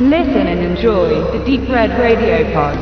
[0.00, 2.78] Listen and enjoy the Deep Red Radio Pod.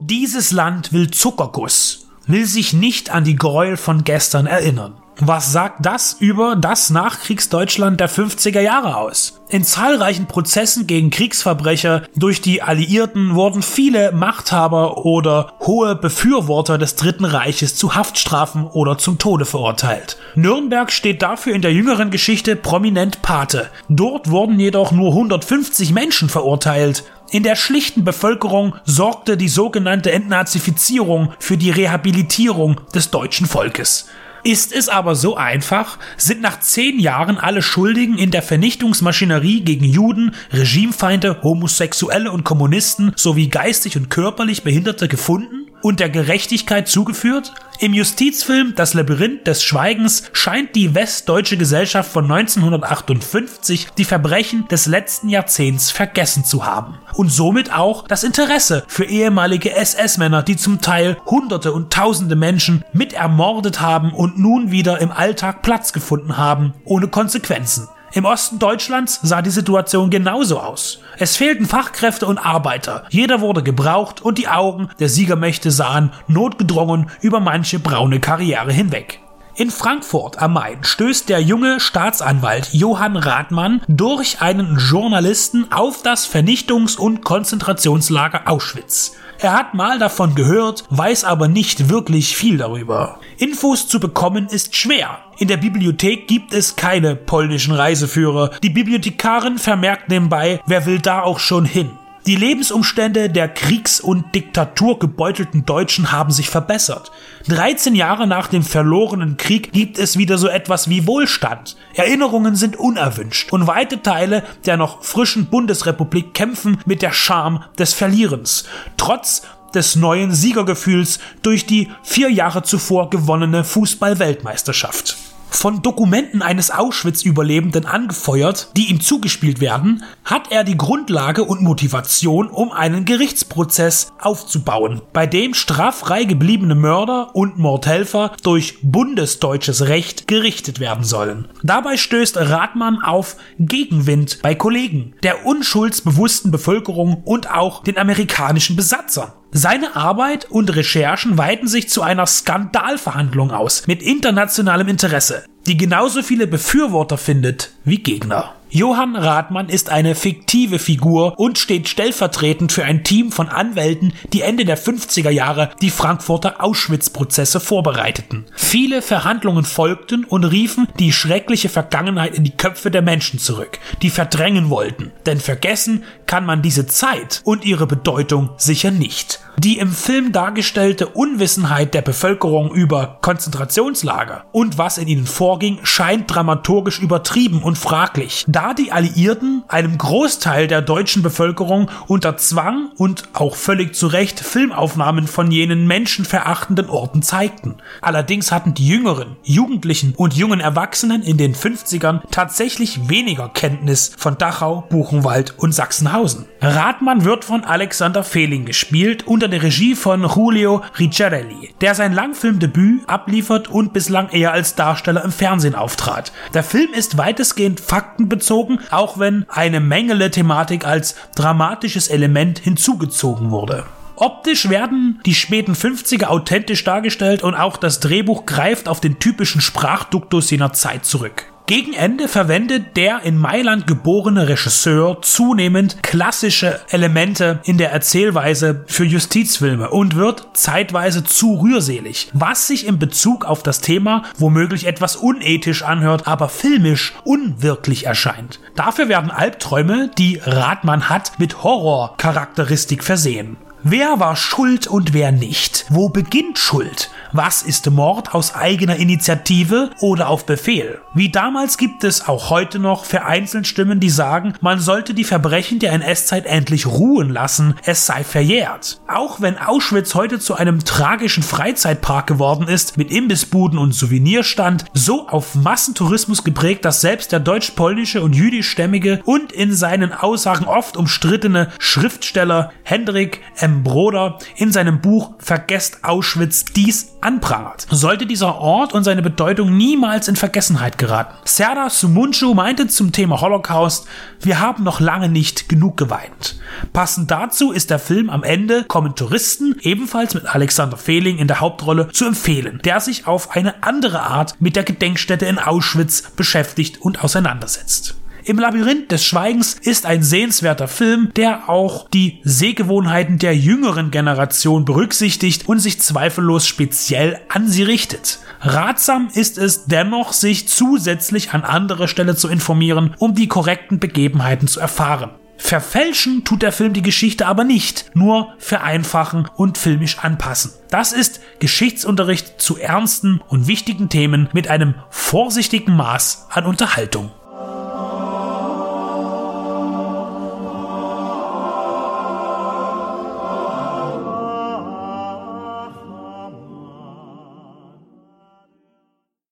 [0.00, 4.94] Dieses Land will Zuckerguss, will sich nicht an die Gräuel von gestern erinnern.
[5.20, 9.40] Was sagt das über das Nachkriegsdeutschland der 50er Jahre aus?
[9.48, 16.94] In zahlreichen Prozessen gegen Kriegsverbrecher durch die Alliierten wurden viele Machthaber oder hohe Befürworter des
[16.94, 20.18] Dritten Reiches zu Haftstrafen oder zum Tode verurteilt.
[20.36, 23.70] Nürnberg steht dafür in der jüngeren Geschichte prominent Pate.
[23.88, 27.02] Dort wurden jedoch nur 150 Menschen verurteilt.
[27.32, 34.06] In der schlichten Bevölkerung sorgte die sogenannte Entnazifizierung für die Rehabilitierung des deutschen Volkes.
[34.44, 35.98] Ist es aber so einfach?
[36.16, 43.12] Sind nach zehn Jahren alle Schuldigen in der Vernichtungsmaschinerie gegen Juden, Regimefeinde, Homosexuelle und Kommunisten
[43.16, 45.67] sowie geistig und körperlich Behinderte gefunden?
[45.82, 47.52] Und der Gerechtigkeit zugeführt?
[47.80, 54.86] Im Justizfilm Das Labyrinth des Schweigens scheint die westdeutsche Gesellschaft von 1958 die Verbrechen des
[54.86, 56.98] letzten Jahrzehnts vergessen zu haben.
[57.14, 62.84] Und somit auch das Interesse für ehemalige SS-Männer, die zum Teil Hunderte und Tausende Menschen
[62.92, 67.88] mit ermordet haben und nun wieder im Alltag Platz gefunden haben, ohne Konsequenzen.
[68.12, 71.00] Im Osten Deutschlands sah die Situation genauso aus.
[71.18, 73.04] Es fehlten Fachkräfte und Arbeiter.
[73.10, 79.20] Jeder wurde gebraucht und die Augen der Siegermächte sahen notgedrungen über manche braune Karriere hinweg.
[79.56, 86.32] In Frankfurt am Main stößt der junge Staatsanwalt Johann Rathmann durch einen Journalisten auf das
[86.32, 89.16] Vernichtungs- und Konzentrationslager Auschwitz.
[89.40, 93.20] Er hat mal davon gehört, weiß aber nicht wirklich viel darüber.
[93.36, 95.18] Infos zu bekommen ist schwer.
[95.38, 98.50] In der Bibliothek gibt es keine polnischen Reiseführer.
[98.64, 101.90] Die Bibliothekarin vermerkt nebenbei, wer will da auch schon hin.
[102.28, 107.10] Die Lebensumstände der kriegs- und diktaturgebeutelten Deutschen haben sich verbessert.
[107.46, 111.78] 13 Jahre nach dem verlorenen Krieg gibt es wieder so etwas wie Wohlstand.
[111.94, 117.94] Erinnerungen sind unerwünscht und weite Teile der noch frischen Bundesrepublik kämpfen mit der Scham des
[117.94, 118.64] Verlierens.
[118.98, 119.40] Trotz
[119.74, 125.16] des neuen Siegergefühls durch die vier Jahre zuvor gewonnene Fußball-Weltmeisterschaft
[125.58, 132.48] von Dokumenten eines Auschwitz-Überlebenden angefeuert, die ihm zugespielt werden, hat er die Grundlage und Motivation,
[132.48, 140.78] um einen Gerichtsprozess aufzubauen, bei dem straffrei gebliebene Mörder und Mordhelfer durch bundesdeutsches Recht gerichtet
[140.78, 141.48] werden sollen.
[141.64, 149.32] Dabei stößt Rathmann auf Gegenwind bei Kollegen, der unschuldsbewussten Bevölkerung und auch den amerikanischen Besatzern.
[149.50, 156.22] Seine Arbeit und Recherchen weiten sich zu einer Skandalverhandlung aus mit internationalem Interesse, die genauso
[156.22, 158.57] viele Befürworter findet wie Gegner.
[158.70, 164.42] Johann Rathmann ist eine fiktive Figur und steht stellvertretend für ein Team von Anwälten, die
[164.42, 168.44] Ende der 50er Jahre die Frankfurter Auschwitz-Prozesse vorbereiteten.
[168.54, 174.10] Viele Verhandlungen folgten und riefen die schreckliche Vergangenheit in die Köpfe der Menschen zurück, die
[174.10, 175.12] verdrängen wollten.
[175.24, 179.40] Denn vergessen kann man diese Zeit und ihre Bedeutung sicher nicht.
[179.58, 186.32] Die im Film dargestellte Unwissenheit der Bevölkerung über Konzentrationslager und was in ihnen vorging, scheint
[186.32, 193.24] dramaturgisch übertrieben und fraglich da die Alliierten einem Großteil der deutschen Bevölkerung unter Zwang und
[193.32, 197.78] auch völlig zu Recht Filmaufnahmen von jenen menschenverachtenden Orten zeigten.
[198.00, 204.38] Allerdings hatten die jüngeren, Jugendlichen und jungen Erwachsenen in den 50ern tatsächlich weniger Kenntnis von
[204.38, 206.44] Dachau, Buchenwald und Sachsenhausen.
[206.60, 213.08] Rathmann wird von Alexander Fehling gespielt unter der Regie von Julio Ricciarelli, der sein Langfilmdebüt
[213.08, 216.32] abliefert und bislang eher als Darsteller im Fernsehen auftrat.
[216.52, 223.84] Der Film ist weitestgehend faktenbezogen bezogen, auch wenn eine Mengele-Thematik als dramatisches Element hinzugezogen wurde.
[224.16, 229.60] Optisch werden die späten 50er authentisch dargestellt und auch das Drehbuch greift auf den typischen
[229.60, 231.46] Sprachduktus jener Zeit zurück.
[231.68, 239.04] Gegen Ende verwendet der in Mailand geborene Regisseur zunehmend klassische Elemente in der Erzählweise für
[239.04, 245.16] Justizfilme und wird zeitweise zu rührselig, was sich in Bezug auf das Thema womöglich etwas
[245.16, 248.60] unethisch anhört, aber filmisch unwirklich erscheint.
[248.74, 253.58] Dafür werden Albträume, die Ratmann hat, mit Horrorcharakteristik versehen.
[253.82, 255.84] Wer war schuld und wer nicht?
[255.90, 257.10] Wo beginnt Schuld?
[257.32, 261.00] Was ist Mord aus eigener Initiative oder auf Befehl?
[261.14, 265.78] Wie damals gibt es auch heute noch vereinzelt Stimmen, die sagen, man sollte die Verbrechen
[265.78, 269.00] der NS-Zeit endlich ruhen lassen, es sei verjährt.
[269.08, 275.28] Auch wenn Auschwitz heute zu einem tragischen Freizeitpark geworden ist, mit Imbissbuden und Souvenirstand, so
[275.28, 281.68] auf Massentourismus geprägt, dass selbst der deutsch-polnische und jüdischstämmige und in seinen Aussagen oft umstrittene
[281.78, 283.82] Schriftsteller Hendrik M.
[283.82, 290.28] Broder in seinem Buch Vergesst Auschwitz dies anprangert, sollte dieser Ort und seine Bedeutung niemals
[290.28, 291.34] in Vergessenheit geraten.
[291.44, 294.06] Serdar Sumunchu meinte zum Thema Holocaust,
[294.40, 296.58] wir haben noch lange nicht genug geweint.
[296.92, 301.60] Passend dazu ist der Film am Ende kommen Touristen, ebenfalls mit Alexander Fehling in der
[301.60, 307.00] Hauptrolle, zu empfehlen, der sich auf eine andere Art mit der Gedenkstätte in Auschwitz beschäftigt
[307.00, 308.14] und auseinandersetzt.
[308.48, 314.86] Im Labyrinth des Schweigens ist ein sehenswerter Film, der auch die Sehgewohnheiten der jüngeren Generation
[314.86, 318.38] berücksichtigt und sich zweifellos speziell an sie richtet.
[318.62, 324.66] Ratsam ist es dennoch, sich zusätzlich an anderer Stelle zu informieren, um die korrekten Begebenheiten
[324.66, 325.32] zu erfahren.
[325.58, 330.72] Verfälschen tut der Film die Geschichte aber nicht, nur vereinfachen und filmisch anpassen.
[330.88, 337.30] Das ist Geschichtsunterricht zu ernsten und wichtigen Themen mit einem vorsichtigen Maß an Unterhaltung.